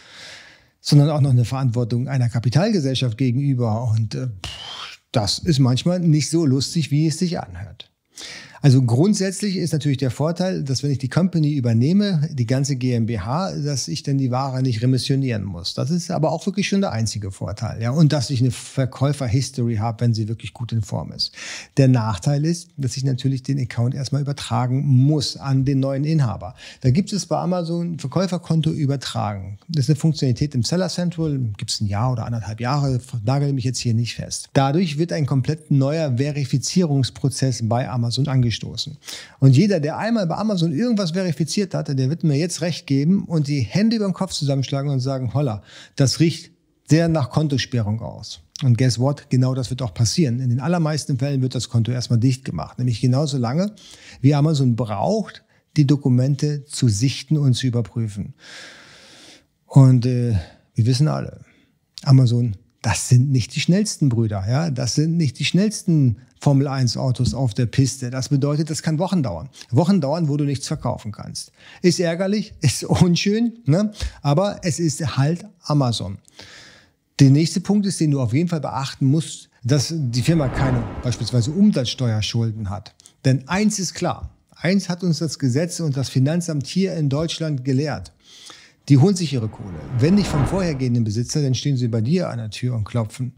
sondern 0.80 1.10
auch 1.10 1.20
noch 1.20 1.30
eine 1.30 1.44
Verantwortung 1.44 2.08
einer 2.08 2.28
Kapitalgesellschaft 2.28 3.18
gegenüber. 3.18 3.90
Und 3.92 4.14
äh, 4.14 4.28
das 5.12 5.38
ist 5.38 5.58
manchmal 5.58 6.00
nicht 6.00 6.30
so 6.30 6.46
lustig, 6.46 6.90
wie 6.90 7.06
es 7.06 7.18
sich 7.18 7.40
anhört. 7.40 7.90
Also 8.60 8.82
grundsätzlich 8.82 9.56
ist 9.56 9.72
natürlich 9.72 9.98
der 9.98 10.10
Vorteil, 10.10 10.64
dass 10.64 10.82
wenn 10.82 10.90
ich 10.90 10.98
die 10.98 11.08
Company 11.08 11.52
übernehme, 11.54 12.28
die 12.32 12.46
ganze 12.46 12.76
GmbH, 12.76 13.52
dass 13.52 13.86
ich 13.86 14.02
dann 14.02 14.18
die 14.18 14.30
Ware 14.30 14.62
nicht 14.62 14.82
remissionieren 14.82 15.44
muss. 15.44 15.74
Das 15.74 15.90
ist 15.90 16.10
aber 16.10 16.32
auch 16.32 16.44
wirklich 16.46 16.68
schon 16.68 16.80
der 16.80 16.92
einzige 16.92 17.30
Vorteil. 17.30 17.80
Ja? 17.80 17.90
Und 17.90 18.12
dass 18.12 18.30
ich 18.30 18.40
eine 18.40 18.50
Verkäufer-History 18.50 19.76
habe, 19.76 20.00
wenn 20.00 20.14
sie 20.14 20.28
wirklich 20.28 20.52
gut 20.52 20.72
in 20.72 20.82
Form 20.82 21.12
ist. 21.12 21.32
Der 21.76 21.88
Nachteil 21.88 22.44
ist, 22.44 22.70
dass 22.76 22.96
ich 22.96 23.04
natürlich 23.04 23.42
den 23.42 23.60
Account 23.60 23.94
erstmal 23.94 24.22
übertragen 24.22 24.84
muss 24.84 25.36
an 25.36 25.64
den 25.64 25.78
neuen 25.78 26.04
Inhaber. 26.04 26.54
Da 26.80 26.90
gibt 26.90 27.12
es 27.12 27.26
bei 27.26 27.36
Amazon 27.36 27.98
Verkäuferkonto 27.98 28.70
übertragen. 28.70 29.58
Das 29.68 29.84
ist 29.84 29.90
eine 29.90 29.96
Funktionalität 29.96 30.54
im 30.54 30.64
Seller 30.64 30.88
Central, 30.88 31.38
gibt 31.56 31.70
es 31.70 31.80
ein 31.80 31.86
Jahr 31.86 32.12
oder 32.12 32.26
anderthalb 32.26 32.60
Jahre, 32.60 33.00
nagel 33.24 33.52
mich 33.52 33.64
jetzt 33.64 33.78
hier 33.78 33.94
nicht 33.94 34.16
fest. 34.16 34.48
Dadurch 34.52 34.98
wird 34.98 35.12
ein 35.12 35.26
komplett 35.26 35.70
neuer 35.70 36.16
Verifizierungsprozess 36.16 37.68
bei 37.68 37.88
Amazon 37.88 38.26
angestoßen 38.26 38.47
angestoßen. 38.48 38.96
Und 39.38 39.56
jeder, 39.56 39.80
der 39.80 39.98
einmal 39.98 40.26
bei 40.26 40.36
Amazon 40.36 40.72
irgendwas 40.72 41.12
verifiziert 41.12 41.74
hatte, 41.74 41.94
der 41.94 42.08
wird 42.10 42.24
mir 42.24 42.36
jetzt 42.36 42.60
recht 42.60 42.86
geben 42.86 43.24
und 43.24 43.48
die 43.48 43.60
Hände 43.60 43.96
über 43.96 44.06
den 44.06 44.14
Kopf 44.14 44.32
zusammenschlagen 44.32 44.90
und 44.90 45.00
sagen, 45.00 45.34
holla, 45.34 45.62
das 45.96 46.20
riecht 46.20 46.52
sehr 46.88 47.08
nach 47.08 47.30
Kontosperrung 47.30 48.00
aus. 48.00 48.40
Und 48.64 48.76
guess 48.76 48.98
what? 48.98 49.30
Genau 49.30 49.54
das 49.54 49.70
wird 49.70 49.82
auch 49.82 49.94
passieren. 49.94 50.40
In 50.40 50.48
den 50.48 50.60
allermeisten 50.60 51.18
Fällen 51.18 51.42
wird 51.42 51.54
das 51.54 51.68
Konto 51.68 51.92
erstmal 51.92 52.18
dicht 52.18 52.44
gemacht. 52.44 52.78
Nämlich 52.78 53.00
genauso 53.00 53.38
lange, 53.38 53.72
wie 54.20 54.34
Amazon 54.34 54.74
braucht, 54.74 55.44
die 55.76 55.86
Dokumente 55.86 56.64
zu 56.64 56.88
sichten 56.88 57.36
und 57.36 57.54
zu 57.54 57.66
überprüfen. 57.66 58.34
Und 59.66 60.06
äh, 60.06 60.34
wir 60.74 60.86
wissen 60.86 61.06
alle, 61.06 61.40
Amazon 62.02 62.56
das 62.82 63.08
sind 63.08 63.30
nicht 63.30 63.54
die 63.54 63.60
schnellsten 63.60 64.08
Brüder, 64.08 64.44
ja, 64.48 64.70
das 64.70 64.94
sind 64.94 65.16
nicht 65.16 65.38
die 65.38 65.44
schnellsten 65.44 66.18
Formel 66.40 66.68
1 66.68 66.96
Autos 66.96 67.34
auf 67.34 67.52
der 67.54 67.66
Piste. 67.66 68.10
Das 68.10 68.28
bedeutet, 68.28 68.70
das 68.70 68.82
kann 68.82 68.98
Wochen 68.98 69.22
dauern. 69.22 69.48
Wochen 69.70 70.00
dauern, 70.00 70.28
wo 70.28 70.36
du 70.36 70.44
nichts 70.44 70.68
verkaufen 70.68 71.10
kannst. 71.10 71.50
Ist 71.82 71.98
ärgerlich, 71.98 72.54
ist 72.60 72.84
unschön, 72.84 73.58
ne? 73.66 73.92
aber 74.22 74.60
es 74.62 74.78
ist 74.78 75.16
halt 75.16 75.44
Amazon. 75.62 76.18
Der 77.18 77.30
nächste 77.30 77.60
Punkt 77.60 77.84
ist, 77.86 77.98
den 77.98 78.12
du 78.12 78.20
auf 78.20 78.32
jeden 78.32 78.48
Fall 78.48 78.60
beachten 78.60 79.06
musst, 79.06 79.48
dass 79.64 79.92
die 79.92 80.22
Firma 80.22 80.46
keine 80.48 80.84
beispielsweise 81.02 81.50
Umsatzsteuerschulden 81.50 82.70
hat. 82.70 82.94
Denn 83.24 83.48
eins 83.48 83.80
ist 83.80 83.94
klar, 83.94 84.30
eins 84.54 84.88
hat 84.88 85.02
uns 85.02 85.18
das 85.18 85.40
Gesetz 85.40 85.80
und 85.80 85.96
das 85.96 86.08
Finanzamt 86.08 86.68
hier 86.68 86.94
in 86.94 87.08
Deutschland 87.08 87.64
gelehrt 87.64 88.12
die 88.88 88.98
holen 88.98 89.16
sich 89.16 89.32
ihre 89.32 89.48
Kohle. 89.48 89.78
Wenn 89.98 90.14
nicht 90.14 90.28
vom 90.28 90.46
vorhergehenden 90.46 91.04
Besitzer, 91.04 91.42
dann 91.42 91.54
stehen 91.54 91.76
sie 91.76 91.88
bei 91.88 92.00
dir 92.00 92.30
an 92.30 92.38
der 92.38 92.50
Tür 92.50 92.74
und 92.74 92.84
klopfen. 92.84 93.32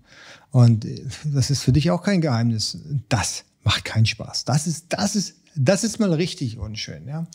Und 0.50 0.84
äh, 0.84 1.04
das 1.24 1.50
ist 1.50 1.62
für 1.62 1.72
dich 1.72 1.90
auch 1.90 2.02
kein 2.02 2.20
Geheimnis. 2.20 2.78
Das 3.08 3.44
macht 3.64 3.84
keinen 3.84 4.06
Spaß. 4.06 4.44
Das 4.44 4.66
ist, 4.66 4.86
das 4.90 5.16
ist, 5.16 5.34
das 5.56 5.84
ist 5.84 5.98
mal 5.98 6.12
richtig 6.12 6.58
unschön, 6.58 7.08
ja. 7.08 7.26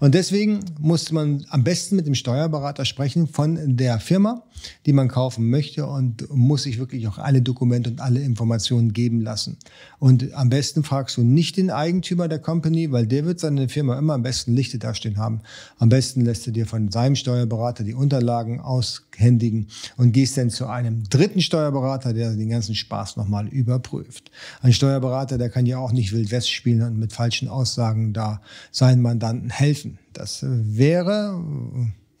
Und 0.00 0.14
deswegen 0.14 0.60
muss 0.78 1.10
man 1.10 1.44
am 1.48 1.64
besten 1.64 1.96
mit 1.96 2.06
dem 2.06 2.14
Steuerberater 2.14 2.84
sprechen 2.84 3.26
von 3.26 3.76
der 3.76 3.98
Firma 3.98 4.44
die 4.86 4.92
man 4.92 5.08
kaufen 5.08 5.50
möchte 5.50 5.86
und 5.86 6.28
muss 6.30 6.64
sich 6.64 6.78
wirklich 6.78 7.08
auch 7.08 7.18
alle 7.18 7.42
Dokumente 7.42 7.90
und 7.90 8.00
alle 8.00 8.20
Informationen 8.20 8.92
geben 8.92 9.20
lassen. 9.20 9.58
Und 9.98 10.32
am 10.34 10.48
besten 10.48 10.84
fragst 10.84 11.16
du 11.16 11.22
nicht 11.22 11.56
den 11.56 11.70
Eigentümer 11.70 12.28
der 12.28 12.38
Company, 12.38 12.90
weil 12.92 13.06
der 13.06 13.24
wird 13.24 13.40
seine 13.40 13.68
Firma 13.68 13.98
immer 13.98 14.14
am 14.14 14.22
besten 14.22 14.54
Lichte 14.54 14.78
dastehen 14.78 15.18
haben. 15.18 15.40
Am 15.78 15.88
besten 15.88 16.22
lässt 16.22 16.46
er 16.46 16.52
dir 16.52 16.66
von 16.66 16.90
seinem 16.90 17.16
Steuerberater 17.16 17.84
die 17.84 17.94
Unterlagen 17.94 18.60
aushändigen 18.60 19.68
und 19.96 20.12
gehst 20.12 20.36
dann 20.36 20.50
zu 20.50 20.66
einem 20.66 21.04
dritten 21.08 21.40
Steuerberater, 21.40 22.12
der 22.12 22.34
den 22.34 22.48
ganzen 22.48 22.74
Spaß 22.74 23.16
nochmal 23.16 23.48
überprüft. 23.48 24.30
Ein 24.60 24.72
Steuerberater, 24.72 25.38
der 25.38 25.50
kann 25.50 25.66
ja 25.66 25.78
auch 25.78 25.92
nicht 25.92 26.12
Wild 26.12 26.30
West 26.30 26.50
spielen 26.50 26.82
und 26.82 26.98
mit 26.98 27.12
falschen 27.12 27.48
Aussagen 27.48 27.61
da 27.64 28.40
seinen 28.70 29.02
Mandanten 29.02 29.50
helfen. 29.50 29.98
Das 30.12 30.40
wäre 30.42 31.40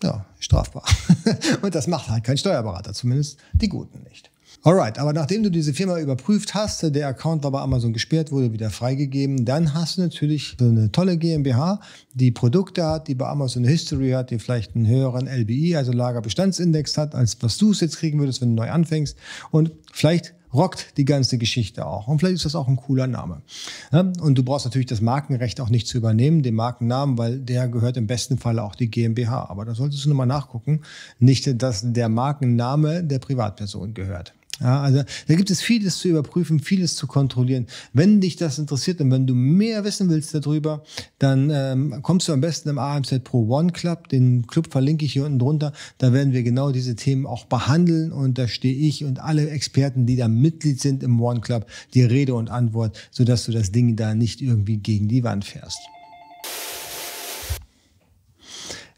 ja, 0.02 0.26
strafbar. 0.40 0.84
und 1.62 1.74
das 1.74 1.86
macht 1.86 2.08
halt 2.08 2.24
kein 2.24 2.36
Steuerberater, 2.36 2.92
zumindest 2.92 3.38
die 3.52 3.68
Guten 3.68 4.02
nicht. 4.02 4.30
Alright, 4.64 5.00
aber 5.00 5.12
nachdem 5.12 5.42
du 5.42 5.50
diese 5.50 5.74
Firma 5.74 5.98
überprüft 5.98 6.54
hast, 6.54 6.94
der 6.94 7.08
Account 7.08 7.42
war 7.42 7.50
bei 7.50 7.60
Amazon 7.60 7.92
gesperrt, 7.92 8.30
wurde 8.30 8.52
wieder 8.52 8.70
freigegeben, 8.70 9.44
dann 9.44 9.74
hast 9.74 9.96
du 9.96 10.02
natürlich 10.02 10.54
so 10.56 10.66
eine 10.66 10.92
tolle 10.92 11.16
GmbH, 11.16 11.80
die 12.14 12.30
Produkte 12.30 12.84
hat, 12.84 13.08
die 13.08 13.16
bei 13.16 13.26
Amazon 13.26 13.64
eine 13.64 13.72
History 13.72 14.10
hat, 14.10 14.30
die 14.30 14.38
vielleicht 14.38 14.76
einen 14.76 14.86
höheren 14.86 15.26
LBI, 15.26 15.74
also 15.74 15.90
Lagerbestandsindex 15.90 16.96
hat, 16.96 17.16
als 17.16 17.38
was 17.42 17.58
du 17.58 17.72
es 17.72 17.80
jetzt 17.80 17.96
kriegen 17.96 18.20
würdest, 18.20 18.40
wenn 18.40 18.54
du 18.54 18.62
neu 18.62 18.70
anfängst. 18.70 19.16
Und 19.50 19.72
vielleicht 19.92 20.34
rockt 20.52 20.96
die 20.96 21.04
ganze 21.04 21.38
Geschichte 21.38 21.86
auch. 21.86 22.08
Und 22.08 22.18
vielleicht 22.18 22.36
ist 22.36 22.44
das 22.44 22.54
auch 22.54 22.68
ein 22.68 22.76
cooler 22.76 23.06
Name. 23.06 23.42
Und 23.90 24.36
du 24.36 24.42
brauchst 24.42 24.66
natürlich 24.66 24.86
das 24.86 25.00
Markenrecht 25.00 25.60
auch 25.60 25.70
nicht 25.70 25.86
zu 25.86 25.98
übernehmen, 25.98 26.42
den 26.42 26.54
Markennamen, 26.54 27.18
weil 27.18 27.38
der 27.38 27.68
gehört 27.68 27.96
im 27.96 28.06
besten 28.06 28.38
Fall 28.38 28.58
auch 28.58 28.74
die 28.74 28.90
GmbH. 28.90 29.48
Aber 29.48 29.64
da 29.64 29.74
solltest 29.74 30.04
du 30.04 30.08
nochmal 30.08 30.26
nachgucken. 30.26 30.82
Nicht, 31.18 31.62
dass 31.62 31.92
der 31.92 32.08
Markenname 32.08 33.02
der 33.04 33.18
Privatperson 33.18 33.94
gehört. 33.94 34.34
Ja, 34.60 34.80
also 34.80 35.02
da 35.26 35.34
gibt 35.34 35.50
es 35.50 35.60
vieles 35.60 35.98
zu 35.98 36.08
überprüfen, 36.08 36.60
vieles 36.60 36.94
zu 36.94 37.06
kontrollieren. 37.06 37.66
Wenn 37.92 38.20
dich 38.20 38.36
das 38.36 38.58
interessiert 38.58 39.00
und 39.00 39.10
wenn 39.10 39.26
du 39.26 39.34
mehr 39.34 39.82
wissen 39.84 40.08
willst 40.08 40.34
darüber, 40.34 40.84
dann 41.18 41.50
ähm, 41.50 42.00
kommst 42.02 42.28
du 42.28 42.32
am 42.32 42.40
besten 42.40 42.68
im 42.68 42.78
AMZ 42.78 43.24
Pro 43.24 43.48
One 43.48 43.72
Club. 43.72 44.08
Den 44.08 44.46
Club 44.46 44.70
verlinke 44.70 45.04
ich 45.04 45.14
hier 45.14 45.24
unten 45.24 45.38
drunter. 45.38 45.72
Da 45.98 46.12
werden 46.12 46.32
wir 46.32 46.42
genau 46.42 46.70
diese 46.70 46.94
Themen 46.94 47.26
auch 47.26 47.46
behandeln 47.46 48.12
und 48.12 48.38
da 48.38 48.46
stehe 48.46 48.74
ich 48.74 49.04
und 49.04 49.18
alle 49.18 49.50
Experten, 49.50 50.06
die 50.06 50.16
da 50.16 50.28
Mitglied 50.28 50.80
sind 50.80 51.02
im 51.02 51.20
One 51.20 51.40
Club, 51.40 51.66
die 51.94 52.02
Rede 52.02 52.34
und 52.34 52.50
Antwort, 52.50 52.96
sodass 53.10 53.46
du 53.46 53.52
das 53.52 53.72
Ding 53.72 53.96
da 53.96 54.14
nicht 54.14 54.40
irgendwie 54.42 54.76
gegen 54.76 55.08
die 55.08 55.24
Wand 55.24 55.44
fährst. 55.44 55.80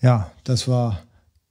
Ja, 0.03 0.31
das 0.43 0.69
war 0.69 1.03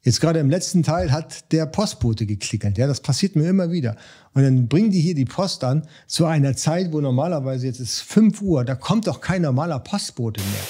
Jetzt 0.04 0.20
gerade 0.20 0.40
im 0.40 0.50
letzten 0.50 0.84
Teil 0.84 1.14
hat 1.14 1.52
der 1.54 1.66
Postbote 1.66 2.26
geklickert. 2.26 2.78
Ja, 2.78 2.88
das 2.88 3.00
passiert 3.00 3.38
mir 3.38 3.48
immer 3.48 3.72
wieder. 3.72 3.96
Und 4.34 4.44
dann 4.44 4.68
bringen 4.68 4.92
die 4.92 5.00
hier 5.00 5.16
die 5.16 5.24
Post 5.24 5.64
an 5.64 5.88
zu 6.08 6.26
einer 6.26 6.58
Zeit, 6.58 6.92
wo 6.92 7.00
normalerweise 7.00 7.68
jetzt 7.68 7.80
ist 7.80 8.02
5 8.02 8.42
Uhr. 8.42 8.66
Da 8.66 8.76
kommt 8.76 9.08
doch 9.08 9.22
kein 9.22 9.44
normaler 9.44 9.80
Postbote 9.80 10.42
mehr. 10.42 10.64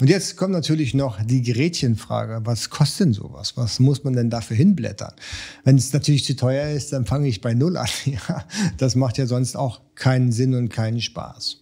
Und 0.00 0.08
jetzt 0.08 0.38
kommt 0.38 0.52
natürlich 0.52 0.94
noch 0.94 1.22
die 1.22 1.42
Gerätchenfrage. 1.42 2.40
Was 2.44 2.70
kostet 2.70 3.08
denn 3.08 3.12
sowas? 3.12 3.52
Was 3.58 3.80
muss 3.80 4.02
man 4.02 4.14
denn 4.14 4.30
dafür 4.30 4.56
hinblättern? 4.56 5.12
Wenn 5.64 5.76
es 5.76 5.92
natürlich 5.92 6.24
zu 6.24 6.34
teuer 6.34 6.70
ist, 6.70 6.94
dann 6.94 7.04
fange 7.04 7.28
ich 7.28 7.42
bei 7.42 7.52
Null 7.52 7.76
an. 7.76 7.88
Ja, 8.06 8.46
das 8.78 8.94
macht 8.94 9.18
ja 9.18 9.26
sonst 9.26 9.56
auch 9.56 9.82
keinen 9.94 10.32
Sinn 10.32 10.54
und 10.54 10.70
keinen 10.70 11.02
Spaß. 11.02 11.58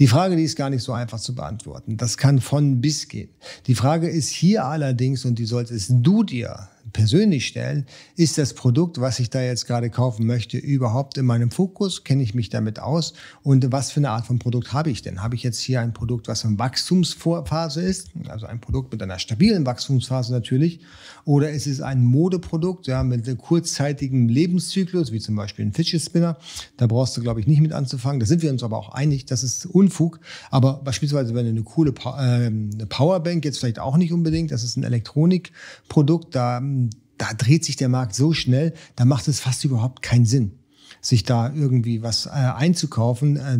Die 0.00 0.06
Frage, 0.06 0.34
die 0.34 0.44
ist 0.44 0.56
gar 0.56 0.70
nicht 0.70 0.82
so 0.82 0.92
einfach 0.92 1.20
zu 1.20 1.34
beantworten. 1.34 1.98
Das 1.98 2.16
kann 2.16 2.40
von 2.40 2.80
bis 2.80 3.06
gehen. 3.06 3.28
Die 3.66 3.74
Frage 3.74 4.08
ist 4.08 4.30
hier 4.30 4.64
allerdings, 4.64 5.26
und 5.26 5.38
die 5.38 5.44
solltest 5.44 5.92
du 5.92 6.24
dir 6.24 6.68
persönlich 6.92 7.46
stellen, 7.46 7.86
ist 8.16 8.38
das 8.38 8.54
Produkt, 8.54 9.00
was 9.00 9.18
ich 9.18 9.30
da 9.30 9.40
jetzt 9.42 9.66
gerade 9.66 9.90
kaufen 9.90 10.26
möchte, 10.26 10.58
überhaupt 10.58 11.18
in 11.18 11.26
meinem 11.26 11.50
Fokus? 11.50 12.04
Kenne 12.04 12.22
ich 12.22 12.34
mich 12.34 12.50
damit 12.50 12.78
aus? 12.78 13.14
Und 13.42 13.70
was 13.72 13.90
für 13.90 14.00
eine 14.00 14.10
Art 14.10 14.26
von 14.26 14.38
Produkt 14.38 14.72
habe 14.72 14.90
ich 14.90 15.02
denn? 15.02 15.22
Habe 15.22 15.34
ich 15.34 15.42
jetzt 15.42 15.60
hier 15.60 15.80
ein 15.80 15.92
Produkt, 15.92 16.28
was 16.28 16.44
in 16.44 16.58
Wachstumsphase 16.58 17.82
ist, 17.82 18.10
also 18.28 18.46
ein 18.46 18.60
Produkt 18.60 18.92
mit 18.92 19.02
einer 19.02 19.18
stabilen 19.18 19.66
Wachstumsphase 19.66 20.32
natürlich, 20.32 20.80
oder 21.24 21.50
ist 21.50 21.66
es 21.66 21.80
ein 21.80 22.04
Modeprodukt 22.04 22.86
ja, 22.86 23.02
mit 23.02 23.26
kurzzeitigem 23.38 24.28
Lebenszyklus, 24.28 25.12
wie 25.12 25.20
zum 25.20 25.36
Beispiel 25.36 25.66
ein 25.66 25.72
Fidget 25.72 26.02
Spinner? 26.02 26.38
Da 26.76 26.86
brauchst 26.86 27.16
du, 27.16 27.20
glaube 27.20 27.40
ich, 27.40 27.46
nicht 27.46 27.60
mit 27.60 27.72
anzufangen. 27.72 28.20
Da 28.20 28.26
sind 28.26 28.42
wir 28.42 28.50
uns 28.50 28.62
aber 28.62 28.78
auch 28.78 28.90
einig, 28.90 29.26
das 29.26 29.42
ist 29.42 29.66
Unfug. 29.66 30.20
Aber 30.50 30.80
beispielsweise, 30.82 31.34
wenn 31.34 31.44
du 31.44 31.50
eine 31.50 31.62
coole 31.62 31.90
äh, 31.90 32.46
eine 32.46 32.86
Powerbank 32.88 33.44
jetzt 33.44 33.58
vielleicht 33.58 33.78
auch 33.78 33.96
nicht 33.96 34.12
unbedingt, 34.12 34.50
das 34.50 34.64
ist 34.64 34.76
ein 34.76 34.84
Elektronikprodukt, 34.84 36.34
da 36.34 36.60
da 37.20 37.34
dreht 37.34 37.64
sich 37.64 37.76
der 37.76 37.90
Markt 37.90 38.14
so 38.14 38.32
schnell, 38.32 38.72
da 38.96 39.04
macht 39.04 39.28
es 39.28 39.40
fast 39.40 39.64
überhaupt 39.64 40.00
keinen 40.00 40.24
Sinn, 40.24 40.52
sich 41.02 41.22
da 41.22 41.52
irgendwie 41.52 42.02
was 42.02 42.24
äh, 42.24 42.30
einzukaufen. 42.30 43.36
Äh, 43.36 43.58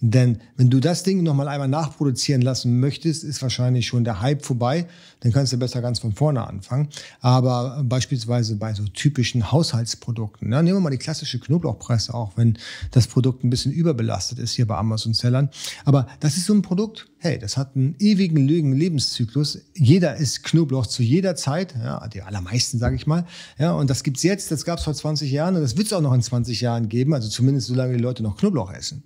denn 0.00 0.38
wenn 0.56 0.70
du 0.70 0.78
das 0.78 1.02
Ding 1.02 1.22
nochmal 1.22 1.48
einmal 1.48 1.68
nachproduzieren 1.68 2.42
lassen 2.42 2.78
möchtest, 2.78 3.24
ist 3.24 3.42
wahrscheinlich 3.42 3.86
schon 3.86 4.04
der 4.04 4.20
Hype 4.20 4.44
vorbei. 4.44 4.86
Dann 5.20 5.32
kannst 5.32 5.52
du 5.52 5.56
besser 5.56 5.82
ganz 5.82 5.98
von 5.98 6.12
vorne 6.12 6.46
anfangen. 6.46 6.88
Aber 7.20 7.82
beispielsweise 7.84 8.56
bei 8.56 8.72
so 8.74 8.84
typischen 8.84 9.50
Haushaltsprodukten, 9.50 10.48
ne, 10.48 10.62
nehmen 10.62 10.76
wir 10.76 10.80
mal 10.80 10.90
die 10.90 10.98
klassische 10.98 11.40
Knoblauchpresse, 11.40 12.14
auch 12.14 12.36
wenn 12.36 12.58
das 12.92 13.08
Produkt 13.08 13.42
ein 13.42 13.50
bisschen 13.50 13.72
überbelastet 13.72 14.38
ist 14.38 14.52
hier 14.52 14.66
bei 14.66 14.76
Amazon-Sellern. 14.76 15.50
Aber 15.84 16.06
das 16.20 16.36
ist 16.36 16.46
so 16.46 16.54
ein 16.54 16.62
Produkt, 16.62 17.08
hey, 17.18 17.38
das 17.38 17.56
hat 17.56 17.74
einen 17.74 17.96
ewigen 17.98 18.46
Lügen 18.46 18.72
Lebenszyklus. 18.72 19.58
Jeder 19.74 20.16
isst 20.16 20.44
Knoblauch 20.44 20.86
zu 20.86 21.02
jeder 21.02 21.34
Zeit, 21.34 21.74
ja, 21.74 22.06
die 22.06 22.22
allermeisten, 22.22 22.78
sage 22.78 22.94
ich 22.94 23.06
mal. 23.08 23.26
Ja, 23.58 23.72
und 23.72 23.90
das 23.90 24.04
gibt's 24.04 24.22
jetzt, 24.22 24.52
das 24.52 24.64
gab's 24.64 24.84
vor 24.84 24.94
20 24.94 25.30
Jahren 25.30 25.56
und 25.56 25.62
das 25.62 25.76
wird's 25.76 25.92
auch 25.92 26.00
noch 26.00 26.14
in 26.14 26.22
20 26.22 26.60
Jahren 26.60 26.88
geben, 26.88 27.14
also 27.14 27.28
zumindest 27.28 27.66
solange 27.66 27.96
die 27.96 28.02
Leute 28.02 28.22
noch 28.22 28.36
Knoblauch 28.36 28.72
essen. 28.72 29.02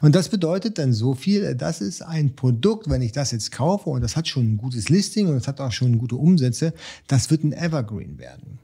Und 0.00 0.14
das 0.14 0.27
bedeutet 0.28 0.78
dann 0.78 0.92
so 0.92 1.14
viel, 1.14 1.54
das 1.54 1.80
ist 1.80 2.02
ein 2.02 2.34
Produkt, 2.34 2.88
wenn 2.88 3.02
ich 3.02 3.12
das 3.12 3.30
jetzt 3.32 3.52
kaufe 3.52 3.90
und 3.90 4.02
das 4.02 4.16
hat 4.16 4.28
schon 4.28 4.54
ein 4.54 4.56
gutes 4.58 4.88
Listing 4.88 5.28
und 5.28 5.36
es 5.36 5.48
hat 5.48 5.60
auch 5.60 5.72
schon 5.72 5.98
gute 5.98 6.16
Umsätze, 6.16 6.72
das 7.06 7.30
wird 7.30 7.44
ein 7.44 7.52
Evergreen 7.52 8.18
werden. 8.18 8.58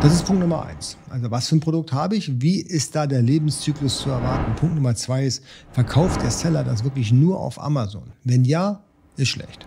Das 0.00 0.14
ist 0.14 0.24
Punkt 0.24 0.40
Nummer 0.40 0.64
eins. 0.64 0.96
Also 1.10 1.30
was 1.30 1.48
für 1.48 1.56
ein 1.56 1.60
Produkt 1.60 1.92
habe 1.92 2.16
ich? 2.16 2.40
Wie 2.40 2.60
ist 2.60 2.94
da 2.94 3.06
der 3.06 3.22
Lebenszyklus 3.22 4.00
zu 4.00 4.10
erwarten? 4.10 4.54
Punkt 4.56 4.74
Nummer 4.74 4.94
zwei 4.94 5.26
ist, 5.26 5.42
verkauft 5.72 6.22
der 6.22 6.30
Seller 6.30 6.64
das 6.64 6.84
wirklich 6.84 7.12
nur 7.12 7.38
auf 7.38 7.60
Amazon? 7.60 8.12
Wenn 8.24 8.44
ja, 8.44 8.82
ist 9.18 9.28
schlecht. 9.28 9.66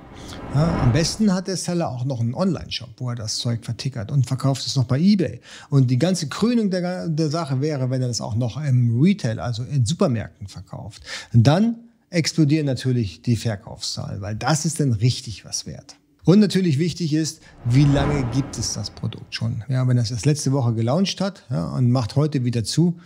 Ja, 0.53 0.81
am 0.81 0.91
besten 0.91 1.33
hat 1.33 1.47
der 1.47 1.57
Seller 1.57 1.89
auch 1.89 2.05
noch 2.05 2.19
einen 2.19 2.33
Online-Shop, 2.33 2.89
wo 2.97 3.09
er 3.09 3.15
das 3.15 3.37
Zeug 3.37 3.63
vertickert 3.63 4.11
und 4.11 4.25
verkauft 4.25 4.65
es 4.65 4.75
noch 4.75 4.85
bei 4.85 4.99
eBay. 4.99 5.41
Und 5.69 5.91
die 5.91 5.97
ganze 5.97 6.27
Krönung 6.27 6.69
der, 6.71 7.07
der 7.07 7.29
Sache 7.29 7.61
wäre, 7.61 7.89
wenn 7.89 8.01
er 8.01 8.07
das 8.07 8.21
auch 8.21 8.35
noch 8.35 8.61
im 8.63 8.99
Retail, 9.01 9.39
also 9.39 9.63
in 9.63 9.85
Supermärkten 9.85 10.47
verkauft. 10.47 11.03
Dann 11.33 11.75
explodieren 12.09 12.65
natürlich 12.65 13.21
die 13.21 13.35
Verkaufszahlen, 13.35 14.21
weil 14.21 14.35
das 14.35 14.65
ist 14.65 14.79
dann 14.79 14.93
richtig 14.93 15.45
was 15.45 15.65
wert. 15.65 15.97
Und 16.25 16.39
natürlich 16.39 16.79
wichtig 16.79 17.13
ist, 17.13 17.41
wie 17.65 17.85
lange 17.85 18.23
gibt 18.33 18.57
es 18.57 18.73
das 18.73 18.91
Produkt 18.91 19.33
schon? 19.33 19.63
Ja, 19.67 19.87
wenn 19.87 19.97
das 19.97 20.09
das 20.09 20.25
letzte 20.25 20.51
Woche 20.51 20.73
gelauncht 20.73 21.21
hat 21.21 21.43
ja, 21.49 21.69
und 21.69 21.91
macht 21.91 22.15
heute 22.15 22.43
wieder 22.43 22.63
zu, 22.63 22.99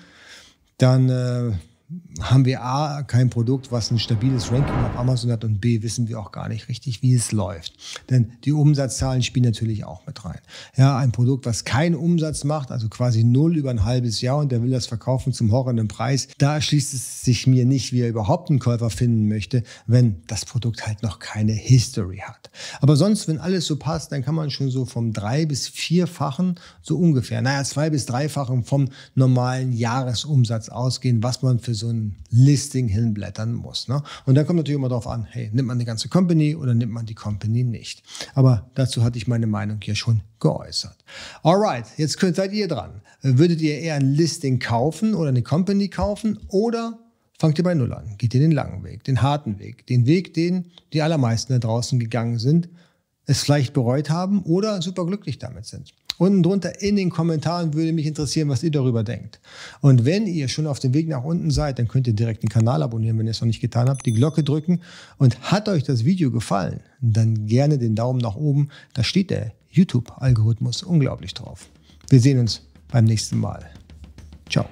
dann 0.78 1.10
äh, 1.10 1.52
haben 2.22 2.46
wir 2.46 2.64
A, 2.64 3.04
kein 3.04 3.30
Produkt, 3.30 3.72
was 3.72 3.92
ein 3.92 4.00
stabiles 4.00 4.52
Ranking 4.52 4.74
auf 4.86 4.98
Amazon 4.98 5.32
hat 5.32 5.44
und 5.44 5.60
B, 5.60 5.84
wissen 5.84 6.08
wir 6.08 6.20
auch 6.20 6.32
gar 6.32 6.48
nicht 6.50 6.68
richtig, 6.70 7.02
wie 7.02 7.14
es 7.14 7.32
läuft. 7.32 7.74
Denn 8.10 8.32
die 8.46 8.52
Umsatzzahlen 8.52 9.22
spielen 9.22 9.46
natürlich 9.46 9.84
auch 9.84 10.06
mit 10.08 10.24
rein. 10.26 10.40
Ja, 10.76 10.98
ein 10.98 11.12
Produkt, 11.12 11.46
was 11.46 11.66
keinen 11.66 11.96
Umsatz 11.96 12.46
macht, 12.46 12.72
also 12.72 12.90
quasi 12.90 13.24
null 13.24 13.58
über 13.58 13.70
ein 13.70 13.84
halbes 13.84 14.22
Jahr 14.22 14.38
und 14.38 14.52
der 14.52 14.64
will 14.64 14.72
das 14.72 14.88
verkaufen 14.88 15.34
zum 15.34 15.52
horrenden 15.52 15.88
Preis, 15.88 16.30
da 16.38 16.62
schließt 16.62 16.94
es 16.94 17.22
sich 17.22 17.48
mir 17.48 17.66
nicht, 17.66 17.92
wie 17.92 18.02
er 18.02 18.10
überhaupt 18.10 18.50
einen 18.50 18.60
Käufer 18.60 18.90
finden 18.90 19.28
möchte, 19.28 19.64
wenn 19.86 20.22
das 20.28 20.46
Produkt 20.46 20.88
halt 20.88 21.04
noch 21.04 21.20
keine 21.20 21.54
History 21.54 22.24
hat. 22.26 22.50
Aber 22.82 22.96
sonst, 22.96 23.28
wenn 23.28 23.40
alles 23.40 23.66
so 23.66 23.76
passt, 23.76 24.12
dann 24.12 24.24
kann 24.24 24.36
man 24.36 24.50
schon 24.50 24.72
so 24.72 24.86
vom 24.86 25.14
drei- 25.14 25.46
bis 25.46 25.68
vierfachen, 25.68 26.56
so 26.82 26.98
ungefähr, 26.98 27.42
naja, 27.42 27.64
zwei- 27.64 27.90
bis 27.90 28.06
dreifachen 28.06 28.64
vom 28.64 28.90
normalen 29.16 29.74
Jahresumsatz 29.74 30.70
ausgehen, 30.70 31.22
was 31.22 31.42
man 31.42 31.60
für 31.60 31.73
so 31.74 31.84
so 31.84 31.92
ein 31.92 32.16
Listing 32.30 32.88
hinblättern 32.88 33.54
muss. 33.54 33.88
Ne? 33.88 34.02
Und 34.26 34.36
dann 34.36 34.46
kommt 34.46 34.58
natürlich 34.58 34.78
immer 34.78 34.90
darauf 34.90 35.08
an, 35.08 35.26
hey, 35.30 35.50
nimmt 35.54 35.68
man 35.68 35.80
die 35.80 35.86
ganze 35.86 36.08
Company 36.08 36.56
oder 36.56 36.74
nimmt 36.74 36.94
man 36.94 37.06
die 37.06 37.14
Company 37.14 37.64
nicht? 37.64 38.04
Aber 38.34 38.70
dazu 38.74 39.04
hatte 39.04 39.18
ich 39.18 39.28
meine 39.28 39.48
Meinung 39.48 39.80
hier 39.84 39.96
schon 39.96 40.22
geäußert. 40.40 41.04
Alright, 41.44 41.86
jetzt 41.98 42.18
könnt, 42.18 42.38
seid 42.38 42.54
ihr 42.54 42.68
dran. 42.68 43.02
Würdet 43.22 43.62
ihr 43.62 43.80
eher 43.80 43.96
ein 43.96 44.14
Listing 44.14 44.60
kaufen 44.60 45.14
oder 45.14 45.30
eine 45.30 45.44
Company 45.44 45.90
kaufen 45.90 46.40
oder 46.48 47.00
fangt 47.38 47.58
ihr 47.58 47.64
bei 47.64 47.74
Null 47.74 47.94
an? 47.94 48.16
Geht 48.18 48.34
ihr 48.34 48.40
den 48.40 48.52
langen 48.52 48.84
Weg, 48.84 49.04
den 49.04 49.22
harten 49.22 49.60
Weg, 49.60 49.86
den 49.88 50.06
Weg, 50.06 50.34
den 50.34 50.72
die 50.94 51.02
allermeisten 51.02 51.54
da 51.54 51.60
draußen 51.60 52.00
gegangen 52.00 52.40
sind, 52.40 52.70
es 53.26 53.42
vielleicht 53.42 53.74
bereut 53.74 54.10
haben 54.10 54.42
oder 54.44 54.82
super 54.82 55.06
glücklich 55.06 55.38
damit 55.38 55.66
sind? 55.66 55.94
Unten 56.18 56.44
drunter 56.44 56.82
in 56.82 56.96
den 56.96 57.10
Kommentaren 57.10 57.74
würde 57.74 57.94
mich 57.94 58.06
interessieren, 58.06 58.50
was 58.50 58.64
ihr 58.64 58.72
darüber 58.72 59.04
denkt. 59.04 59.40
Und 59.82 60.06
wenn 60.06 60.28
ihr 60.28 60.48
schon 60.48 60.68
auf 60.68 60.80
dem 60.80 60.94
Weg 60.94 61.08
nach 61.08 61.24
unten 61.24 61.52
seid, 61.52 61.80
dann 61.80 61.88
könnt 61.88 62.08
ihr 62.08 62.14
direkt 62.14 62.44
den 62.44 62.50
Kanal 62.50 62.84
abonnieren, 62.84 63.18
wenn 63.18 63.28
ihr 63.28 63.32
es 63.32 63.42
noch 63.42 63.48
nicht 63.48 63.62
getan 63.62 63.90
habt, 63.90 64.06
die 64.06 64.14
Glocke 64.14 64.44
drücken. 64.44 64.82
Und 65.18 65.40
hat 65.42 65.70
euch 65.70 65.84
das 65.84 66.06
Video 66.06 66.32
gefallen, 66.32 66.82
dann 67.02 67.48
gerne 67.48 67.78
den 67.78 67.96
Daumen 67.96 68.20
nach 68.20 68.36
oben. 68.36 68.70
Da 68.94 69.04
steht 69.04 69.30
der 69.30 69.54
YouTube-Algorithmus 69.70 70.84
unglaublich 70.84 71.34
drauf. 71.34 71.70
Wir 72.10 72.20
sehen 72.20 72.40
uns 72.40 72.62
beim 72.92 73.06
nächsten 73.06 73.40
Mal. 73.40 73.66
Ciao. 74.50 74.66